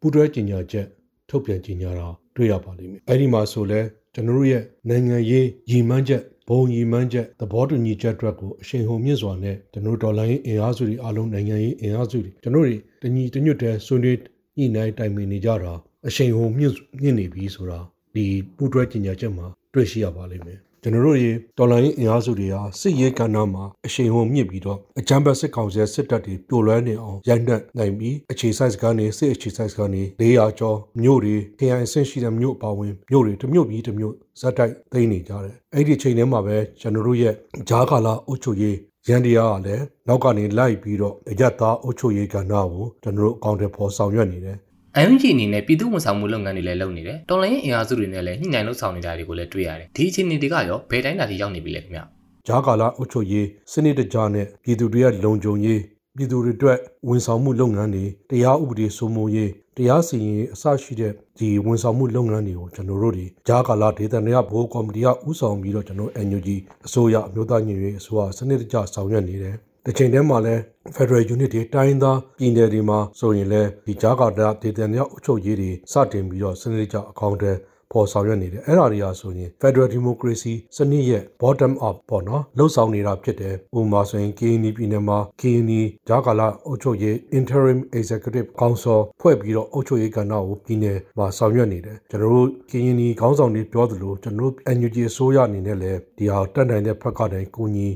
[0.00, 0.86] ပူးတွဲကြေညာချက်
[1.28, 3.80] ထုတ်ပြန်ကြေညာတာတွေ့ရပါလိမ့်မယ်အဲ့ဒီမှာဆိုလဲ
[4.14, 14.18] ကျွန်တော်တို့ရဲ့နိုင်ငံရေးရည်မှန်းချက်ဘုံရည်မှန်းချက်သဘောတူညီချက်အတွက်ကိုအရှိန်ဟုန်မြင့်စွာနဲ့ကျွန်တော်ဒေါ်လာရေးအင်အားစုတွေအားလုံးနိုင်ငံရေးအင်အားစုတွေကျွန်တော်တွေတညီတညွတ်တဲ့ဆွေးနွေး
[14.56, 15.72] ညှိနှိုင်းတိုင်ပင်နေကြတာ
[16.06, 17.78] အရှိန်ဟုန်မြင့်မြင့်နေပြီဆိုတာ
[18.14, 18.24] ဒီ
[18.56, 37.34] ပူးတွဲကြေညာချက်မှာတွေ့ရှိရပါလိမ့်မယ် ကျွန်တော်တို့ရေတော်လိုင်းအင်အားစုတွေဟာစစ်ရေးကဏ္ဍမှာအရှိန်ဟုန်မြင့်ပြီးတော့အကြမ်းဖက်စစ်ကောင်စီစစ်တပ်တွေပြိုလွဲနေအောင်ရိုက်နှက်နိုင်ပြီးအခြေစိုက်စကန်တွေစစ်အခြေစိုက်စကန်တွေ400ကျော်မြို့တွေခရိုင်အဆင့်ရှိတဲ့မြို့ပါဝင်မြို့တွေတစ်မြို့ပြီးတစ်မြို့ဇက်တိုက်သိမ်းနေကြတယ်အဲ့ဒီချိန်ထဲမှာပဲကျွန်တော်တို့ရဲ့
[37.68, 38.76] ဂျားကာလာအုပ်ချုပ်ရေး
[39.08, 44.56] ရန်တရားကလည်းနောက်ကနေလိုက်ပြီးတော့အရသားအုပ်ချုပ်ရေးကဏ္ဍကိုကျွန်တော်တို့အကောင့်တွေပေါ်ဆောင်ရွက်နေတယ်
[44.98, 52.00] အန်ယူဂျီအနေနဲ့ပြည်သူ့ဝန်ဆောင်မှုလုပ်ငန်းတွေလည်းလုပ်နေတယ်။တော်လိုင်းအင်အားစုတွေနဲ့လည်းညှိနှိုင်းလုပ်ဆောင်နေတာတွေကိုလည်းတွေ့ရတယ်။ဒီအခြေအနေတွေကရောဘယ်တိုင်းတာထိရောက်နေပြီလဲခင်ဗျ။
[52.46, 55.80] ဂျာကာလာအုပ်ချုပ်ရေးစနစ်တကျနဲ့ပြည်သူတွေရဲ့လုံခြုံရေး
[56.16, 56.78] ပြည်သူတွေအတွက်
[57.08, 66.48] ဝန်ဆောင်မှုလုပ်ငန်းတွေတရားဥပဒေစိုးမိုးရေးတရားစီရင်အစရှိတဲ့ဒီဝန်ဆောင်မှုလုပ်ငန်းတွေကိုကျွန်တော်တို့ဒီဂျာကာလာဒေသနရဘိုးကော်မတီကဥဆောင်ပြီးတော့ကျွန်တော် NUG
[66.86, 70.62] အစိုးရအမျိုးသားညီညွတ်ရေးအစိုးရစနစ်တကျဆောင်ရွက်နေတယ်။ တစ်ချိန်တည်းမှာလည်း
[70.94, 77.52] Federal Unit တွေတိုင်းသားပြည်နယ်တွေမှာဆိုရင်လည်းဒီဂျာကာတာဒေသနယ်အုပ်ချုပ်ရေးတွေစတင်ပြီးတော့စနစ်တကျအကောင့်တွေ
[77.92, 93.08] ပေါ်ဆောင်ရွက်နေတယ်အဲ့ဒါတွေကဆိုရင် Federal Democracy စနစ်ရဲ့ bottom up ပေါ့နော်လှုပ်ဆောင်နေတာဖြစ်တယ်ဥပမာဆိုရင် KNY ပြည်နယ်မှာ KNY ဂျာကာလာအုပ်ချုပ်ရေး Interim Executive Council ဖွဲ့ပြီးတော့အုပ်ချုပ်ရေးကဏ္ဍကိုပြည်နယ်မှာဆောင်ရွက်နေတယ်ကျွန်တော်တို့ KNY
[93.20, 97.88] ခေါင်းဆောင်တွေပြောသလိုကျွန်တော်တို့ NUG အစိုးရအနေနဲ့လည်းဒီဟာတက်နိုင်တဲ့ဖက်ကတိုင်ကိုညီ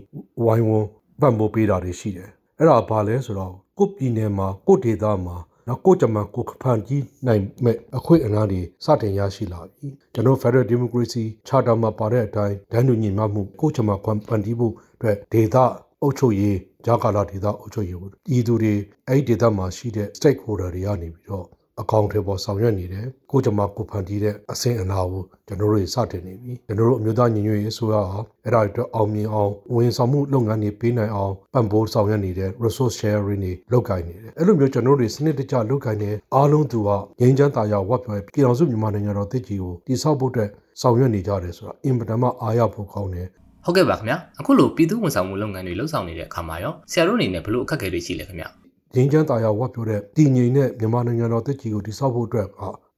[0.45, 0.89] ဝိုင်းဝန်း
[1.21, 5.37] ပံ့ပိုးပေးတာတွေရှိတယ်အဲ့ဒါဘာလဲဆိုတော့ကိုပြည်နယ်မှာကိုဒေသမှာ
[5.69, 13.97] နော်ကိုကြမှာကိုဖန်ကြီးနိုင်မဲ့အခွင့်အရေးတွေစတင်ရရှိလာပြီကျွန်တော် Federal Democracy Charter မှာပါတဲ့အတိုင်းဒန်းတူညီမှမှုကိုကြမှာ
[14.29, 15.57] ဖန်တီးဖို့အတွက်ဒေသ
[16.03, 18.75] အုပ်ချုပ်ရေးဂျာကာလာဒေသအုပ်ချုပ်ရေးဒီသူတွေ
[19.09, 21.47] အဲ့ဒီဒေသမှာရှိတဲ့ stakeholder တွေကနေပြီးတော့
[21.81, 43.29] အကောင့်တွေပေါ်ဆောင်ရွက်နေတယ်ကိုကြမှာကိုဖန်တီးတဲ့အဆင့်အနာကိုကျွန်တော်တို့စတင်နေပြီကျွန်တော်တို့အမျိုးသားညီညွတ်ရေးအစိုးရဟာအဲ့ဒါအတွက်အောင်မြင်အောင်ဝန်ဆောင်မှုလုပ်ငန်းတွေပေးနိုင်အောင်ပံ့ပိုးဆောင်ရွက်နေတဲ့ resource sharing တွေလုပ်ကိုင်နေတယ်အဲ့လိုမျိုးကျွန်တော်တို့စနစ်တကျလုပ်ကိုင်နေအားလုံးသူကငြိမ်းချမ်းသာယာဝတ်ပြောပြည်တော်စုမြန်မာနိုင်ငံတော်တည်ကြည်ကိုတိဆောက်ဖို့အတွက်ဆောင်ရွက်နေကြတယ်ဆိုတာအင်ပဒမအားရဖို့ကောင်းတယ်
[43.65, 48.49] ဟုတ်ကဲ့ပါခင်ဗျာအခုလိုပြည်သူဝန်ဆောင်မှုလုပ်ငန်းတွေလှုပ်ဆောင်နေတဲ့အခါမှာရောဆရာတို့အနေနဲ့ဘလို့အခက်အခဲတွေရှိလဲခင်ဗျာ
[48.95, 52.51] ငင်းချမ်းတာယာဝတ်ပြောတဲ့တည်ငြိမ်တဲ့မြန်မာနိုင်ငံတော်တည်ကြည်ကိုတိစောက်ဖို့အတွက်က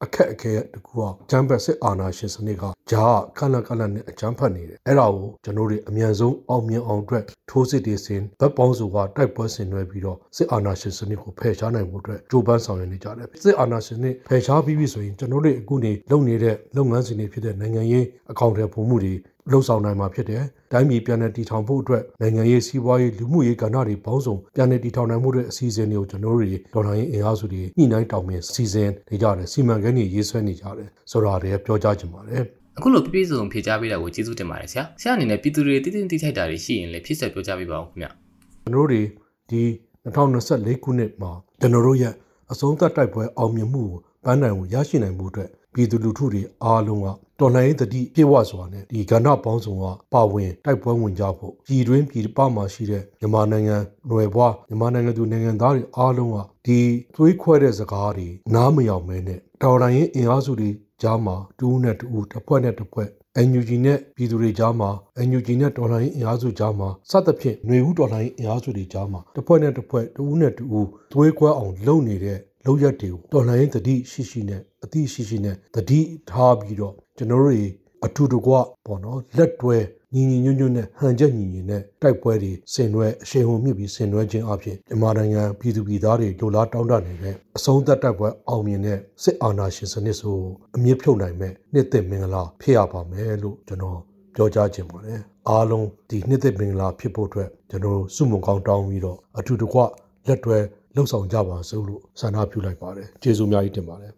[0.05, 19.14] အခက်အခဲတကူကဂျမ်ဘတ်စစ်အာဏာရှင်စနစ်ကဂျာခက်လက်ခက်လက်နဲ့အကြမ်းဖက်နေတယ်အဲ့ဒါကိုကျွန်တော်တို့အမြန်ဆုံးအောင်မြင်အောင်အတွက်ထိုးစစ်တွေဆင်ဗတ်ပေါင်းစုကတိုက်ပွဲဆင်နွှဲပြီးတော့စစ်အာဏာရှင်စနစ်ကိုဖယ်ရှားနိုင်ဖို့အတွက်ကြိုးပမ်းဆောင်ရွက်နေကြတယ်စစ်အာဏာရှင်စနစ်ဖယ်ရှားပြီးပြီဆိုရင်ကျွန်တော်တို့အခုနေလုပ်နေတဲ့လုပ်ငန်းစဉ်တွေဖြစ်တဲ့နိုင်ငံရေးအကောင့်တွေပုံမှုတွေ
[19.50, 32.42] လှုပ်ဆောင်နိုင်မှာဖြစ်တယ်။တိုင်းပြည်ပြန်လည်တည်ထောင်ဖို့အတွက်နိုင်ငံရေးစီးပွားရေးလူမှုရေးကဏ္ဍတွေပေါင်းစုံပြန်လည်တည်ထောင်နိုင်မှုတွေအစီအစဉ်တွေကိုကျွန်တော်တို့ဒေါ်လာရင်းအင်အားစုတွေညှိနှိုင်းတောင်းပန်စီစဉ်နေကြတယ်စီမံကိန်းတွေရေးဆွဲနေကြတယ်ဆိုတာတွေပြောကြားချင်ပါတယ်။
[32.79, 38.07] အခုလိုပြည့်ပြည့်စုံဖြေကြားပေးတာကိုကျေးဇူးတင်ပါတယ်ဆရာ။ဆရာအနေနဲ့ပြည်သူတွေတည်တည်တည်ထိုက်တာတွေရှိရင်လည်းဖြည့်ဆွဲပြောကြားပေးပါဦးခင်ဗျ။
[38.62, 39.07] ကျွန်တော်တို့
[39.50, 39.62] ဒီ
[40.05, 42.14] 2024ခုနှစ်မှာကျွန်တော်တို့ရဲ့
[42.53, 47.07] အဆုံးသတ်တိုက်ပွဲအောင်မြင်မှုကိုပန်းနိုင်ကိုရရှိနိုင်မှုအတွက်ပြည်သူလူထုတွေအားလုံးက
[47.39, 53.77] တော်လှန်ရေးတတိပြေဝစွာနဲ့ဒီကဏ္ဍပေါင်းစုံကပါဝင်တိုက်ပွဲဝင်ကြဖို့ပြည်တွင်းပြည်ပမှာရှိတဲ့မြန်မာနိုင်ငံ
[54.08, 56.79] ຫນွယ်ဘွားမြန်မာနိုင်ငံသူနိုင်ငံသားတွေအားလုံးကဒီ
[57.15, 60.69] သွေးခွဲတဲ့စကားတွေနားမယောင်မဲနဲ့တော်လှန်ရေးအင်အားစုတွေ
[61.01, 63.10] ကြားမှာတူးနဲ့တူးတစ်ဖွဲ့နဲ့တစ်ဖွဲ့
[63.47, 64.89] NUG နဲ့ပြည်သူတွေကြားမှာ
[65.27, 77.64] NUG နဲ့တော်လှန်ရေးအင်အားစုကြားမှာစသဖြင့်ຫນွေဦးတော်လှန်ရေးအင်အားစုတွေကြားမှာတစ်ဖွဲ့နဲ့တစ်ဖွဲ့တူးနဲ့တူးသွေးခွဲအောင်လုပ်နေတဲ့လောက်ရက်တွေကိုတော်လှန်ရေးတတိရှိရှိနဲ့အတိရှိရှိနဲ့တတိထားပြီးတော့ ကျွန်တော်တို့
[78.06, 78.52] အထူတကွ
[78.87, 79.76] ပေါ့နော်လက်တွဲ
[80.14, 90.37] ညီညီညွတ်ညွတ်နဲ့ဟန်ချက်ညီညီနဲ့တိုက်ပွဲတွေဆင်နွှဲအရှိန်ဟုန်မြင့်ပြီးဆင်နွှဲခြင်းအပြင်မြန်မာနိုင်ငံပြည်သူပြည်သားတွေလိုလားတောင်းတနေတဲ့အဆုံးသက်တိုက်ပွဲအောင်မြင်တဲ့စစ်အာဏာရှင်စနစ်ဆို
[90.76, 93.98] အမြင့်ဖြုတ်နိုင်မဲ့နှစ်သက်မင်္ဂလာဖြစ်ရပါမယ်လို့ကျွန်တော်
[94.35, 99.78] ပြောကြားခြင်းပါတယ်အားလုံးဒီနှစ်သက်မင်္ဂလာဖြစ်ဖို့အတွက်ကျွန်တော်စုမုံကောင်းတောင်းပြီးတော့အထူတကွ
[100.26, 100.59] လက်တွဲ
[100.94, 104.12] လှုပ်ဆောင်ကြပါစို့လို့ဆန္ဒပြုလိုက်ပါတယ်ကျေးဇူးအများကြီးတင်ပါတယ်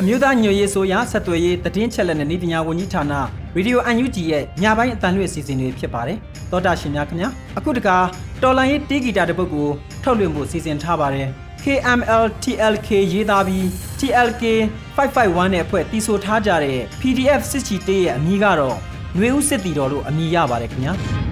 [0.00, 3.12] အမျိုးသားညွရေးဆိုရဆက်သွယ်ရေးတည်င်းချက်လက်နဲ့ဤပညာဝန်ကြီးဌာန
[3.56, 6.18] ရေဒီယို UNG ရဲ့ညပိုင်းအတန်လွှင့်အစီအစဉ်တွေဖြစ်ပါတယ်
[6.50, 7.28] တောတာရှင်များခင်ဗျာ
[7.58, 7.96] အခုတခါ
[8.42, 9.68] တော်လိုင်းရေးတီးဂီတာတစ်ပုဒ်ကို
[10.02, 11.28] ထုတ်လွှင့်ဖို့စီစဉ်ထားပါတယ်
[11.64, 13.64] KML TLK ရေးသားပြီး
[14.00, 14.42] TLK
[14.96, 18.76] 551နဲ့အဖွဲ့တီးဆိုထားကြတဲ့ PDF စစ်ချီတေးရဲ့အမည်ကတော့
[19.16, 21.25] ຫນွေဦးစစ်တီတော်လို့အမည်ရပါတယ်ခင်ဗျာ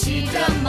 [0.00, 0.59] စီလို့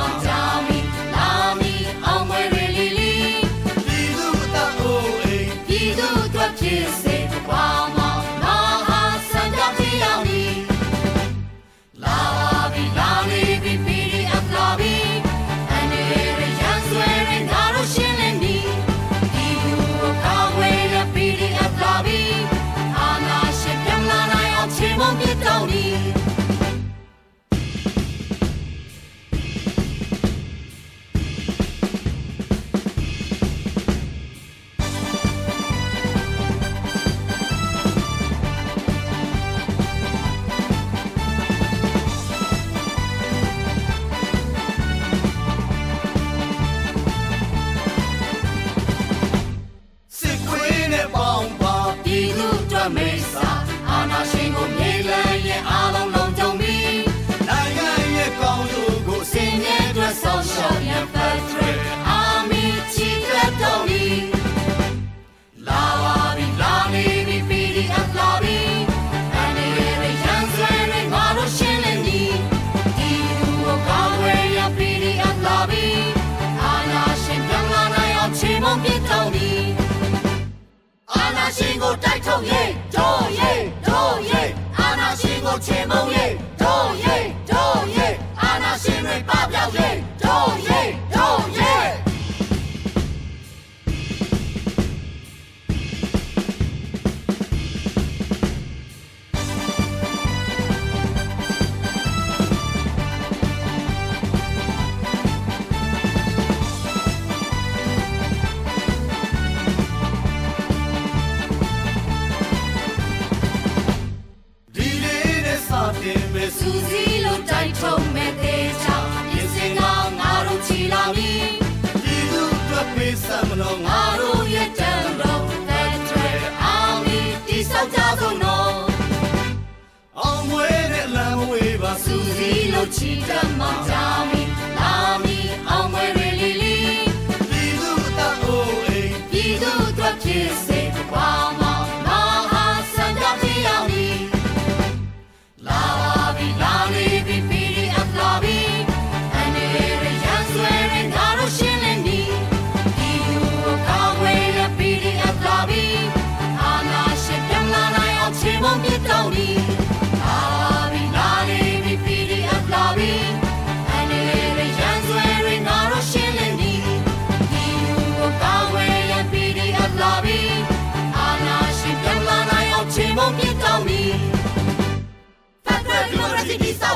[82.32, 82.81] ကိုတို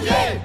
[0.02, 0.45] Democracy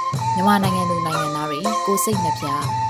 [0.35, 2.45] မြန်မာနိုင်ငံသူနိုင်ငံသားတွေကိုစိတ်နှပြ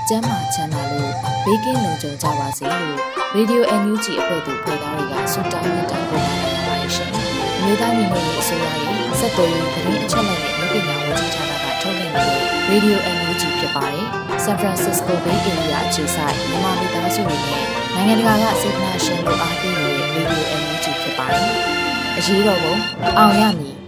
[0.08, 1.12] ကျန်းမာချမ်းသာလို့
[1.44, 2.96] ဘေးကင်းလုံခြုံကြပါစေလို့
[3.36, 7.10] Radio NUG အဖွဲ့သူဖွဲ့သားတွေကဆုတောင်းမေတ္တာပို့တာနေပါတယ်ရှင်။
[7.62, 14.06] မြေသားညီမတွေအစိုးရရဲ့စက်တော်ရင်သတင်းအချက်အလက်တွေလူပညာဝန်ကြီးဌာနကထုတ်လွှင့်နေတဲ့ Radio NUG ဖြစ်ပါတယ်။
[14.44, 21.46] San Francisco Bay Area အခြေစိုက်မြန်မာမိသားစုတွေနဲ့နိုင်ငံတကာကစေတနာရှင်တို့အားပေးနေတဲ့ Radio NUG ဖြစ်ပါတယ်။
[22.18, 22.74] အရေးတော်ပုံ
[23.18, 23.81] အောင်ရမည်